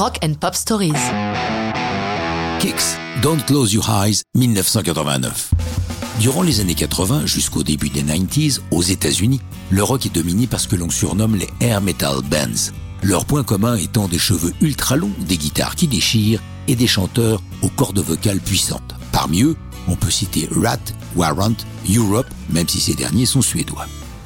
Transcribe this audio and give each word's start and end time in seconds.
Rock 0.00 0.18
and 0.24 0.32
Pop 0.40 0.54
Stories. 0.54 0.94
Kicks, 2.58 2.96
Don't 3.20 3.44
Close 3.44 3.74
Your 3.74 3.84
Eyes, 3.90 4.22
1989. 4.34 5.50
Durant 6.20 6.40
les 6.40 6.60
années 6.60 6.74
80 6.74 7.26
jusqu'au 7.26 7.62
début 7.62 7.90
des 7.90 8.02
90s, 8.02 8.60
aux 8.70 8.80
États-Unis, 8.80 9.42
le 9.68 9.82
rock 9.82 10.06
est 10.06 10.14
dominé 10.14 10.46
par 10.46 10.58
ce 10.58 10.68
que 10.68 10.76
l'on 10.76 10.88
surnomme 10.88 11.36
les 11.36 11.50
air 11.60 11.82
metal 11.82 12.22
bands. 12.30 12.72
Leur 13.02 13.26
point 13.26 13.44
commun 13.44 13.76
étant 13.76 14.08
des 14.08 14.18
cheveux 14.18 14.54
ultra 14.62 14.96
longs, 14.96 15.12
des 15.18 15.36
guitares 15.36 15.76
qui 15.76 15.86
déchirent 15.86 16.40
et 16.66 16.76
des 16.76 16.86
chanteurs 16.86 17.42
aux 17.60 17.68
cordes 17.68 17.98
vocales 17.98 18.40
puissantes. 18.40 18.94
Parmi 19.12 19.42
eux, 19.42 19.56
on 19.86 19.96
peut 19.96 20.10
citer 20.10 20.48
Rat, 20.50 20.78
Warrant, 21.14 21.56
Europe, 21.94 22.28
même 22.48 22.68
si 22.68 22.80
ces 22.80 22.94
derniers 22.94 23.26
sont 23.26 23.42
suédois. 23.42 23.84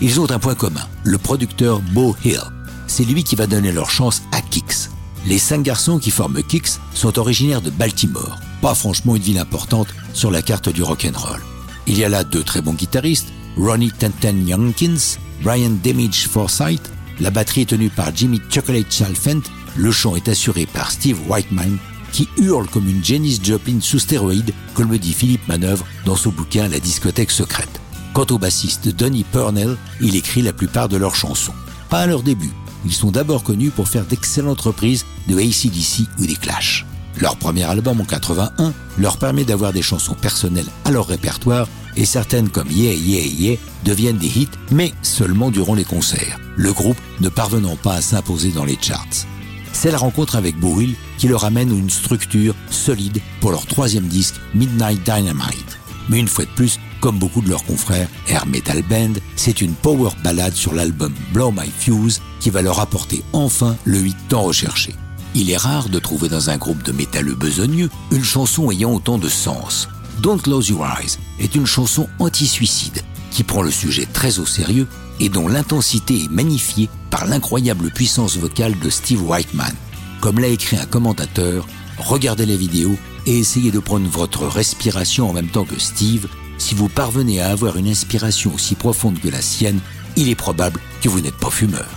Ils 0.00 0.20
ont 0.20 0.30
un 0.30 0.38
point 0.38 0.54
commun, 0.54 0.86
le 1.02 1.18
producteur 1.18 1.80
Bo 1.92 2.14
Hill. 2.24 2.38
C'est 2.86 3.04
lui 3.04 3.24
qui 3.24 3.34
va 3.34 3.48
donner 3.48 3.72
leur 3.72 3.90
chance 3.90 4.22
à 4.30 4.40
Kicks. 4.40 4.90
Les 5.26 5.38
cinq 5.38 5.62
garçons 5.62 5.98
qui 5.98 6.12
forment 6.12 6.40
Kicks 6.40 6.78
sont 6.94 7.18
originaires 7.18 7.60
de 7.60 7.70
Baltimore, 7.70 8.38
pas 8.62 8.76
franchement 8.76 9.16
une 9.16 9.22
ville 9.22 9.38
importante 9.38 9.88
sur 10.12 10.30
la 10.30 10.40
carte 10.40 10.68
du 10.68 10.84
rock'n'roll. 10.84 11.42
Il 11.88 11.98
y 11.98 12.04
a 12.04 12.08
là 12.08 12.22
deux 12.22 12.44
très 12.44 12.62
bons 12.62 12.74
guitaristes, 12.74 13.32
Ronnie 13.56 13.90
Tantan 13.90 14.36
Youngkins, 14.46 15.18
Brian 15.42 15.76
Damage 15.82 16.28
Forsyth, 16.28 16.92
la 17.18 17.30
batterie 17.30 17.62
est 17.62 17.70
tenue 17.70 17.90
par 17.90 18.14
Jimmy 18.14 18.40
Chocolate 18.50 18.92
Chalfant, 18.92 19.40
le 19.74 19.90
chant 19.90 20.14
est 20.14 20.28
assuré 20.28 20.64
par 20.64 20.92
Steve 20.92 21.18
Whiteman, 21.28 21.76
qui 22.12 22.28
hurle 22.38 22.68
comme 22.68 22.88
une 22.88 23.04
Janis 23.04 23.40
Joplin 23.42 23.80
sous 23.80 23.98
stéroïde, 23.98 24.54
comme 24.74 24.92
le 24.92 24.98
dit 24.98 25.12
Philippe 25.12 25.48
Manœuvre 25.48 25.86
dans 26.04 26.16
son 26.16 26.30
bouquin 26.30 26.68
La 26.68 26.78
discothèque 26.78 27.32
secrète. 27.32 27.80
Quant 28.14 28.26
au 28.30 28.38
bassiste 28.38 28.88
Donny 28.88 29.24
Purnell, 29.24 29.76
il 30.00 30.14
écrit 30.14 30.42
la 30.42 30.52
plupart 30.52 30.88
de 30.88 30.96
leurs 30.96 31.16
chansons. 31.16 31.52
Pas 31.90 32.00
à 32.00 32.06
leur 32.06 32.22
début, 32.22 32.52
ils 32.86 32.92
sont 32.92 33.10
d'abord 33.10 33.42
connus 33.42 33.70
pour 33.70 33.88
faire 33.88 34.04
d'excellentes 34.04 34.60
reprises 34.60 35.04
de 35.28 35.36
ACDC 35.36 36.08
ou 36.18 36.26
des 36.26 36.36
Clash. 36.36 36.86
Leur 37.20 37.36
premier 37.36 37.64
album 37.64 38.00
en 38.00 38.04
81 38.04 38.72
leur 38.98 39.16
permet 39.16 39.44
d'avoir 39.44 39.72
des 39.72 39.82
chansons 39.82 40.14
personnelles 40.14 40.68
à 40.84 40.90
leur 40.90 41.06
répertoire 41.06 41.68
et 41.96 42.04
certaines 42.04 42.48
comme 42.48 42.70
Yeah 42.70 42.94
Yeah 42.94 43.26
Yeah 43.26 43.56
deviennent 43.84 44.18
des 44.18 44.38
hits, 44.38 44.48
mais 44.70 44.92
seulement 45.02 45.50
durant 45.50 45.74
les 45.74 45.84
concerts, 45.84 46.38
le 46.56 46.72
groupe 46.72 47.00
ne 47.20 47.28
parvenant 47.28 47.76
pas 47.76 47.94
à 47.94 48.02
s'imposer 48.02 48.52
dans 48.52 48.64
les 48.64 48.78
charts. 48.80 49.26
C'est 49.72 49.90
la 49.90 49.98
rencontre 49.98 50.36
avec 50.36 50.58
Bowill 50.58 50.94
qui 51.18 51.28
leur 51.28 51.44
amène 51.44 51.76
une 51.76 51.90
structure 51.90 52.54
solide 52.70 53.20
pour 53.40 53.50
leur 53.50 53.66
troisième 53.66 54.06
disque 54.06 54.36
Midnight 54.54 55.02
Dynamite. 55.04 55.78
Mais 56.08 56.18
une 56.18 56.28
fois 56.28 56.44
de 56.44 56.50
plus, 56.50 56.78
comme 57.00 57.18
beaucoup 57.18 57.40
de 57.40 57.48
leurs 57.48 57.64
confrères 57.64 58.08
Air 58.28 58.46
Metal 58.46 58.82
Band, 58.82 59.14
c'est 59.34 59.60
une 59.60 59.74
power 59.74 60.10
ballade 60.22 60.54
sur 60.54 60.74
l'album 60.74 61.12
Blow 61.32 61.50
My 61.50 61.70
Fuse 61.78 62.20
qui 62.40 62.50
va 62.50 62.62
leur 62.62 62.80
apporter 62.80 63.22
enfin 63.32 63.76
le 63.84 64.06
hit 64.06 64.16
tant 64.28 64.42
recherché. 64.42 64.94
Il 65.34 65.50
est 65.50 65.56
rare 65.56 65.88
de 65.88 65.98
trouver 65.98 66.28
dans 66.28 66.50
un 66.50 66.56
groupe 66.56 66.82
de 66.82 66.92
métalleux 66.92 67.34
besogneux 67.34 67.90
une 68.10 68.24
chanson 68.24 68.70
ayant 68.70 68.94
autant 68.94 69.18
de 69.18 69.28
sens. 69.28 69.88
Don't 70.22 70.38
Close 70.38 70.68
Your 70.68 70.86
Eyes 70.86 71.18
est 71.38 71.54
une 71.54 71.66
chanson 71.66 72.08
anti-suicide 72.18 73.02
qui 73.30 73.42
prend 73.42 73.60
le 73.60 73.70
sujet 73.70 74.06
très 74.10 74.38
au 74.38 74.46
sérieux 74.46 74.86
et 75.20 75.28
dont 75.28 75.48
l'intensité 75.48 76.22
est 76.24 76.30
magnifiée 76.30 76.88
par 77.10 77.26
l'incroyable 77.26 77.90
puissance 77.90 78.36
vocale 78.38 78.78
de 78.78 78.88
Steve 78.88 79.22
Whiteman. 79.28 79.74
Comme 80.20 80.38
l'a 80.38 80.48
écrit 80.48 80.78
un 80.78 80.86
commentateur, 80.86 81.66
regardez 81.98 82.46
les 82.46 82.56
vidéos 82.56 82.96
et 83.26 83.38
essayez 83.38 83.70
de 83.70 83.78
prendre 83.78 84.08
votre 84.08 84.46
respiration 84.46 85.28
en 85.28 85.32
même 85.32 85.48
temps 85.48 85.64
que 85.64 85.78
Steve. 85.78 86.28
Si 86.58 86.74
vous 86.74 86.88
parvenez 86.88 87.40
à 87.40 87.50
avoir 87.50 87.76
une 87.76 87.88
inspiration 87.88 88.54
aussi 88.54 88.74
profonde 88.74 89.20
que 89.20 89.28
la 89.28 89.42
sienne, 89.42 89.80
il 90.16 90.30
est 90.30 90.34
probable 90.34 90.80
que 91.02 91.08
vous 91.08 91.20
n'êtes 91.20 91.36
pas 91.36 91.50
fumeur. 91.50 91.88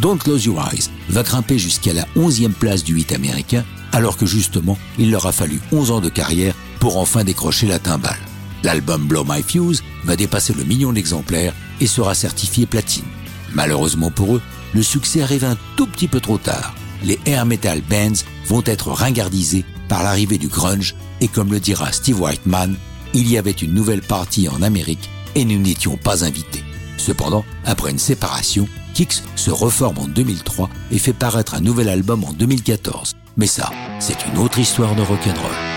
Don't 0.00 0.18
Close 0.18 0.44
Your 0.44 0.60
Eyes 0.72 0.90
va 1.08 1.22
grimper 1.22 1.58
jusqu'à 1.58 1.92
la 1.92 2.06
11e 2.16 2.52
place 2.52 2.84
du 2.84 2.94
8 2.94 3.12
américain, 3.12 3.64
alors 3.92 4.16
que 4.16 4.26
justement, 4.26 4.78
il 4.98 5.10
leur 5.10 5.26
a 5.26 5.32
fallu 5.32 5.60
11 5.72 5.90
ans 5.90 6.00
de 6.00 6.08
carrière 6.08 6.54
pour 6.80 6.96
enfin 6.96 7.24
décrocher 7.24 7.66
la 7.66 7.78
timbale. 7.78 8.18
L'album 8.62 9.06
Blow 9.06 9.24
My 9.28 9.42
Fuse 9.42 9.82
va 10.04 10.16
dépasser 10.16 10.54
le 10.54 10.64
million 10.64 10.92
d'exemplaires 10.92 11.54
et 11.80 11.86
sera 11.86 12.14
certifié 12.14 12.66
platine. 12.66 13.04
Malheureusement 13.52 14.10
pour 14.10 14.36
eux, 14.36 14.42
le 14.74 14.82
succès 14.82 15.22
arrive 15.22 15.44
un 15.44 15.56
tout 15.76 15.86
petit 15.86 16.08
peu 16.08 16.20
trop 16.20 16.38
tard. 16.38 16.74
Les 17.04 17.18
air 17.26 17.46
metal 17.46 17.82
bands 17.82 18.24
vont 18.48 18.62
être 18.66 18.88
ringardisés 18.88 19.64
par 19.88 20.02
l'arrivée 20.02 20.38
du 20.38 20.48
grunge 20.48 20.94
et 21.20 21.28
comme 21.28 21.52
le 21.52 21.60
dira 21.60 21.92
Steve 21.92 22.20
Whiteman, 22.20 22.76
il 23.12 23.30
y 23.30 23.38
avait 23.38 23.50
une 23.50 23.74
nouvelle 23.74 24.02
partie 24.02 24.48
en 24.48 24.62
Amérique 24.62 25.10
et 25.34 25.44
nous 25.44 25.58
n'étions 25.58 25.96
pas 25.96 26.24
invités. 26.24 26.64
Cependant, 26.96 27.44
après 27.64 27.90
une 27.90 27.98
séparation, 27.98 28.68
Kix 28.94 29.22
se 29.36 29.50
reforme 29.50 29.98
en 29.98 30.08
2003 30.08 30.70
et 30.90 30.98
fait 30.98 31.12
paraître 31.12 31.54
un 31.54 31.60
nouvel 31.60 31.88
album 31.88 32.24
en 32.24 32.32
2014. 32.32 33.14
Mais 33.36 33.46
ça, 33.46 33.70
c'est 33.98 34.26
une 34.26 34.38
autre 34.38 34.58
histoire 34.58 34.94
de 34.94 35.02
rock'n'roll. 35.02 35.73